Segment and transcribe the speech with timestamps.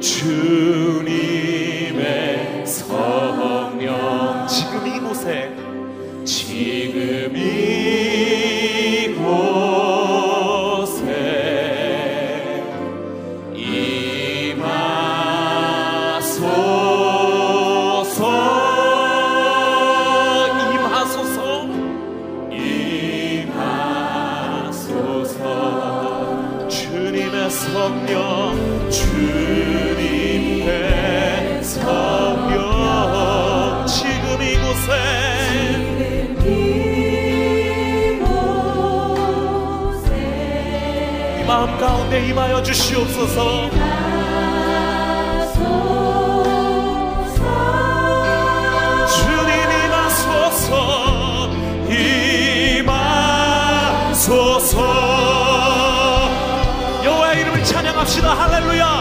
[0.00, 1.04] 주님의
[2.66, 4.46] 성령.
[4.48, 5.52] 지금 이곳에
[6.24, 6.77] 지
[41.58, 43.68] 마음 가운데 임하여 주시옵소서.
[49.08, 51.50] 주님 임하소서.
[54.14, 54.76] 임하소서.
[57.04, 58.34] 여호와의 이름을 찬양합시다.
[58.34, 58.97] 할렐루야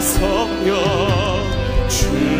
[0.00, 0.80] 성령
[1.88, 2.39] 주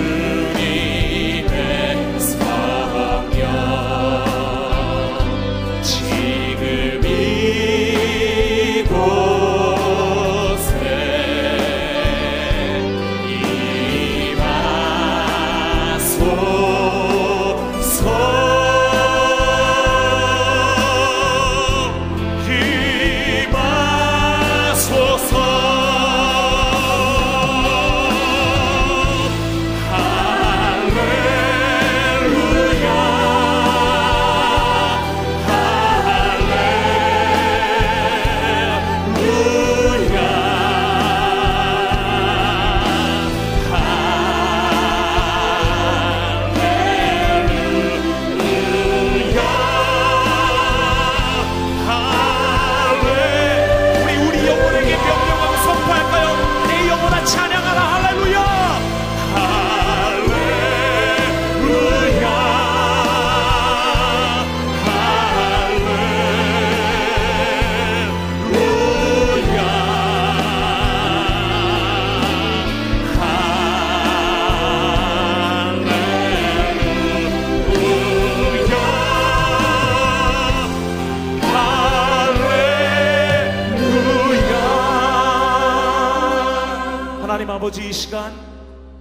[87.71, 88.33] 아버지 이 시간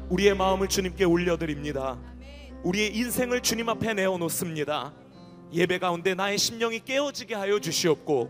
[0.09, 1.97] 우리의 마음을 주님께 올려드립니다.
[2.61, 4.93] 우리의 인생을 주님 앞에 내어놓습니다.
[5.51, 8.29] 예배 가운데 나의 심령이 깨어지게 하여 주시옵고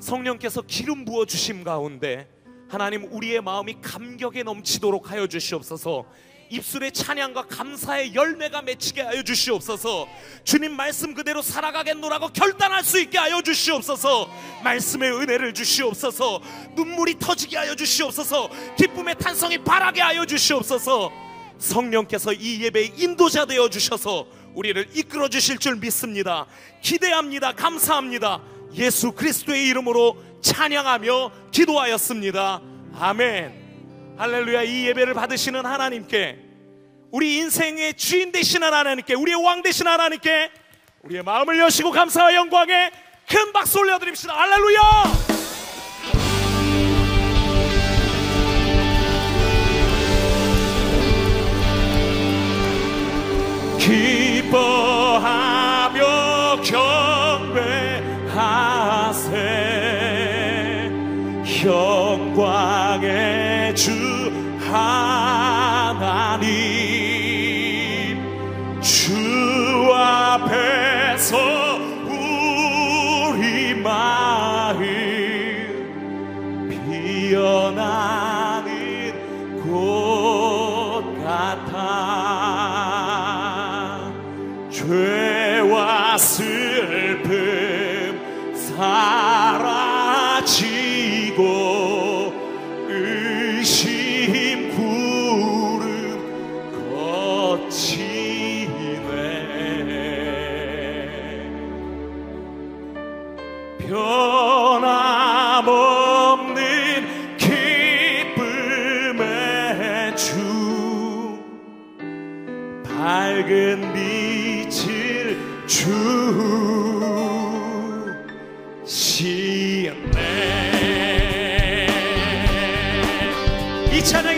[0.00, 2.26] 성령께서 기름 부어 주심 가운데
[2.70, 6.06] 하나님 우리의 마음이 감격에 넘치도록 하여 주시옵소서
[6.54, 10.06] 입술에 찬양과 감사의 열매가 맺히게 하여 주시옵소서.
[10.44, 14.30] 주님 말씀 그대로 살아가겠노라고 결단할 수 있게 하여 주시옵소서.
[14.62, 16.40] 말씀의 은혜를 주시옵소서.
[16.74, 18.50] 눈물이 터지게 하여 주시옵소서.
[18.76, 21.12] 기쁨의 탄성이 바라게 하여 주시옵소서.
[21.58, 26.46] 성령께서 이 예배의 인도자 되어 주셔서 우리를 이끌어 주실 줄 믿습니다.
[26.82, 27.52] 기대합니다.
[27.52, 28.40] 감사합니다.
[28.74, 32.60] 예수 그리스도의 이름으로 찬양하며 기도하였습니다.
[32.98, 34.14] 아멘.
[34.16, 34.62] 할렐루야.
[34.62, 36.43] 이 예배를 받으시는 하나님께
[37.14, 40.50] 우리 인생의 주인 되시는 하나님께 우리의 왕 되시는 하나님께
[41.02, 42.90] 우리의 마음을 여시고 감사와 영광에
[43.28, 44.34] 큰 박수 올려드립시다.
[44.34, 45.33] 할렐루야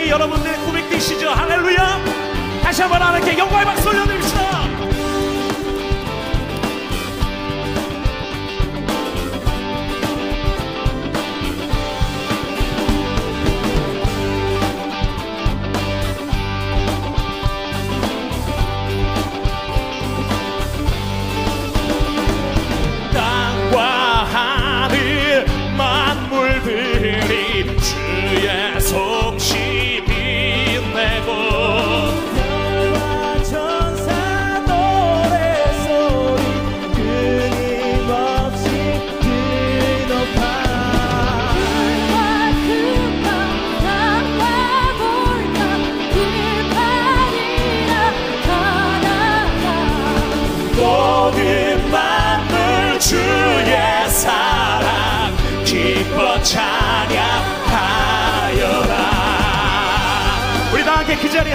[0.09, 1.29] 여러분들의 고백되시죠.
[1.29, 1.99] 할렐루야.
[2.63, 4.26] 다시 한번 하나님께 영광의 박수 올려드립시다.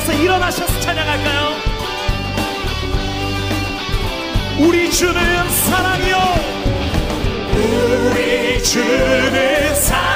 [0.02, 1.56] 자리에서 일어나셔서 찬양할까요?
[4.58, 6.18] 우리 주는 사랑이요
[8.10, 10.11] 우리 주는 사랑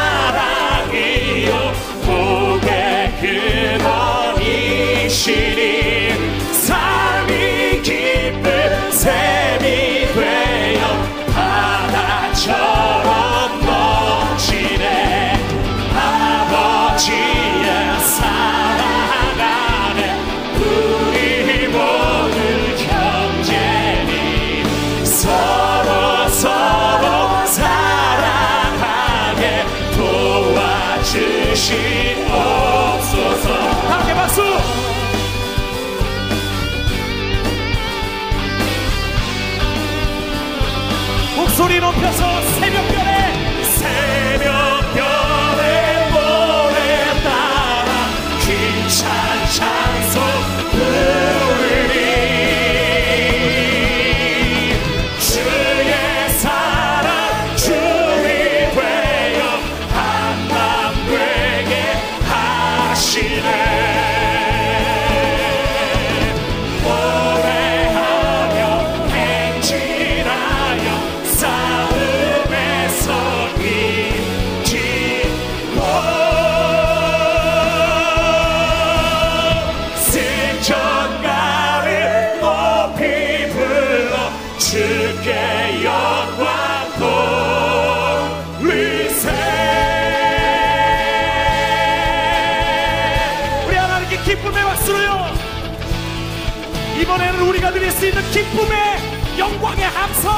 [98.36, 100.30] 기쁨의 영광의 함성.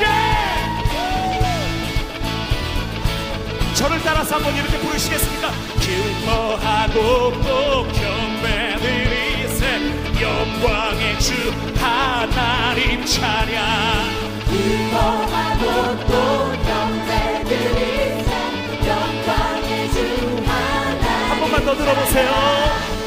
[0.00, 0.06] 예!
[3.74, 5.50] 저를 따라서 한번 이렇게 부르시겠습니까?
[5.78, 9.66] 기뻐하고 또 경배드리세.
[10.22, 11.34] 영광의 주
[11.78, 13.62] 하나님 찬양.
[14.48, 18.32] 기뻐하고 또 경배드리세.
[18.88, 19.98] 영광의 주
[20.46, 22.97] 하나님 한 번만 더 들어보세요.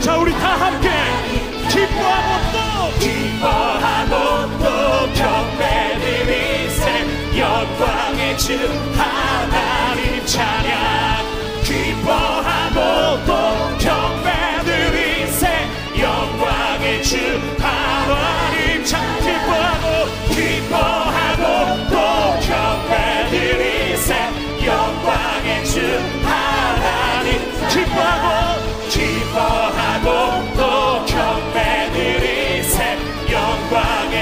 [0.00, 0.88] 자 우리 다 함께.
[1.68, 2.98] 기뻐하고 또.
[3.00, 8.54] 기뻐하고 또 경배를 인생 영광의 주
[8.96, 11.27] 하나님 찬양.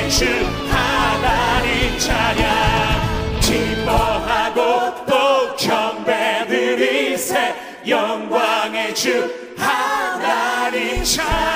[0.09, 0.25] 주
[0.71, 3.41] 하나님 찬양.
[3.41, 7.55] 기뻐하고 또 경배드리세.
[7.87, 11.56] 영광의 주 하나님 찬양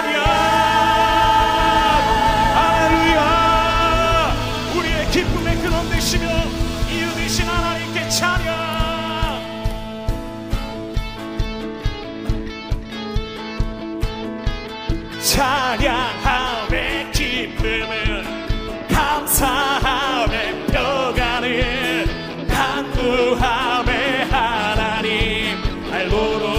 [26.21, 26.50] 알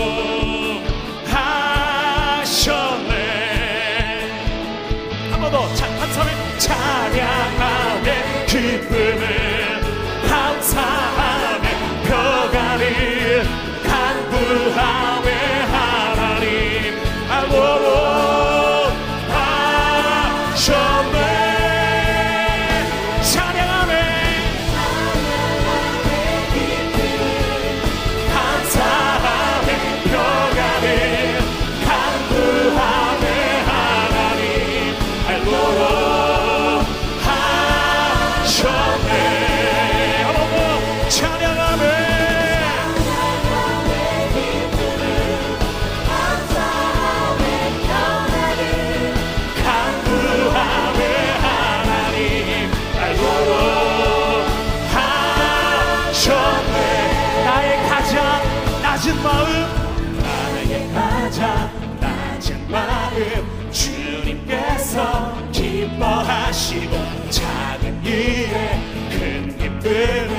[66.71, 70.29] 기뻐하시고 작은 일에 큰 기쁨을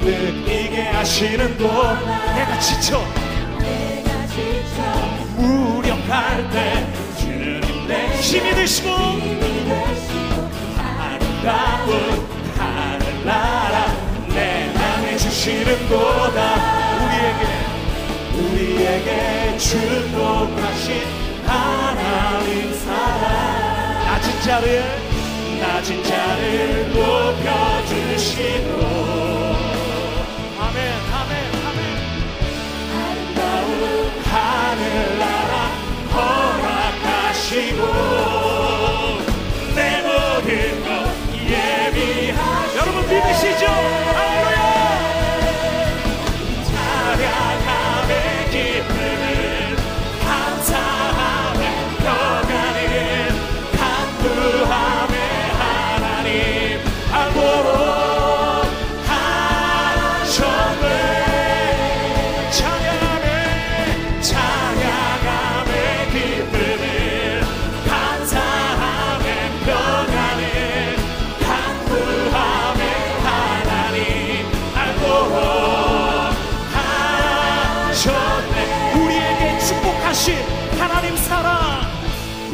[0.00, 1.66] 느끼게 하시는 곳
[2.34, 3.04] 내가 지쳐.
[3.60, 4.82] 내가 지쳐.
[5.36, 6.86] 무력할 때
[7.18, 8.90] 주님 내 힘이 되시고
[10.76, 13.86] 아름다운 하늘나라
[14.28, 16.54] 내 안에 주시는 도다.
[17.04, 17.46] 우리에게
[18.34, 21.02] 우리에게 축복하신
[21.46, 23.68] 하나님 사랑.
[24.04, 25.07] 낮은 자를
[25.60, 28.70] 낮은 자를 높여주시고.
[30.60, 30.78] 아멘
[31.12, 31.32] 아멘
[31.66, 31.80] 아멘.
[32.94, 33.70] 아름다운
[34.24, 35.52] 하늘나라
[36.12, 37.80] 허락하시고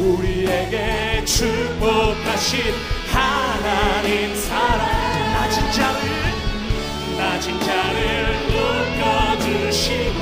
[0.05, 2.61] 우리에게 축복하신
[3.11, 4.85] 하나님 사랑.
[5.33, 5.99] 낮은 자를
[7.17, 8.37] 낮은 자를
[9.41, 10.19] 높여주시고.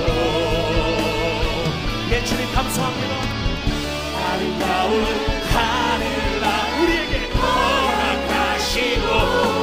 [2.12, 3.14] 예 주님 감사합니다.
[4.26, 5.04] 아름다운
[5.52, 6.46] 하늘나
[6.82, 9.06] 우리에게 허락하시고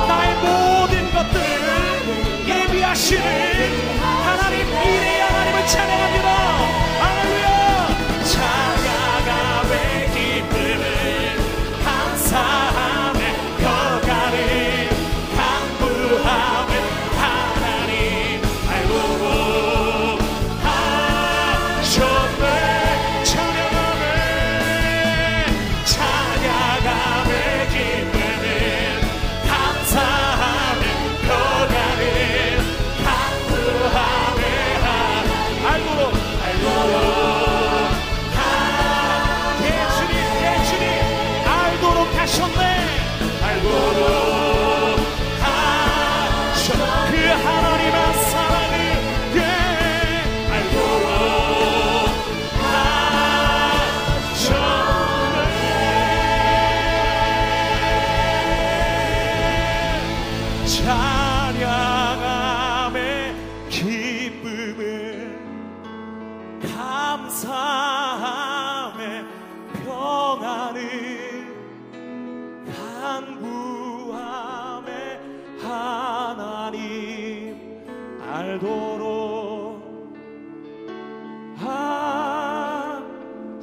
[0.07, 3.23] 나의 모든 것들을 예비하시는
[4.00, 6.60] 하나님 이레 하나님을 찬양합니다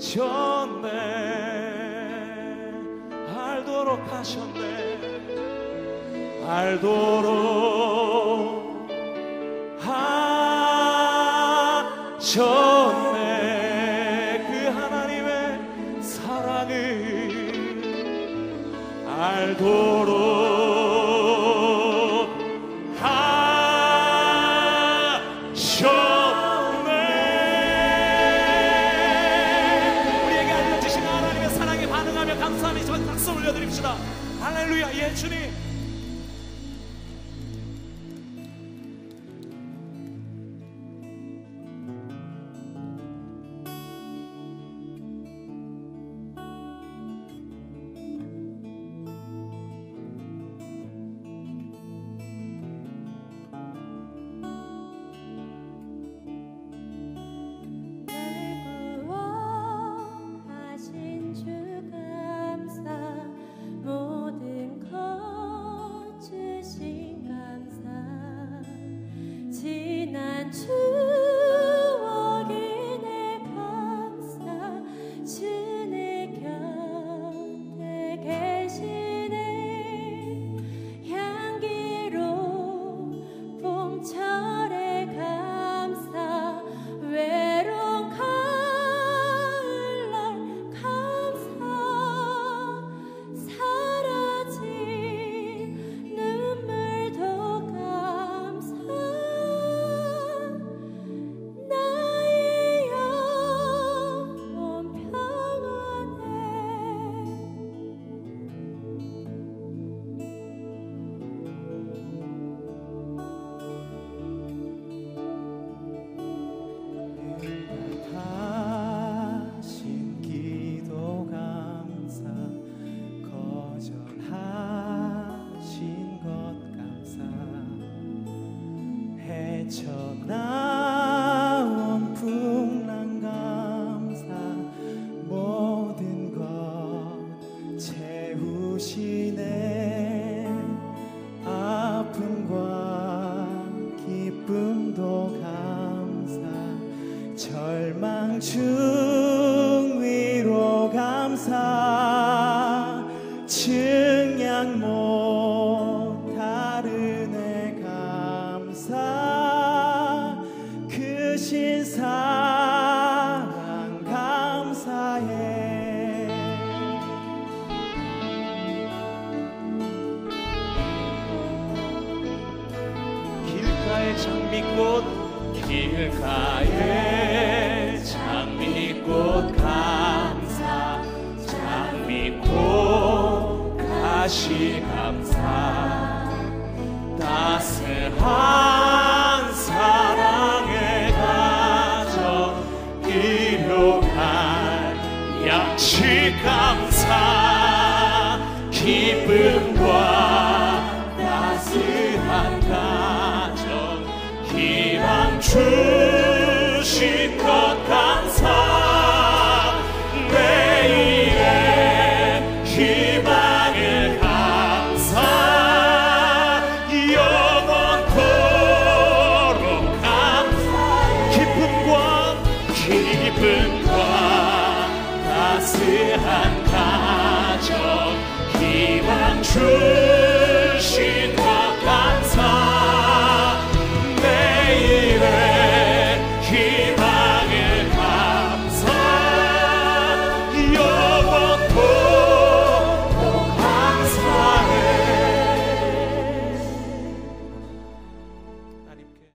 [0.08, 0.88] 미쳤네.
[3.36, 4.98] 알도록 하셨네.
[6.48, 7.77] 알도록
[32.98, 33.96] 한번 박수 올려드립시다.
[34.40, 35.67] 할렐루야, 예, 주님.
[70.52, 71.07] to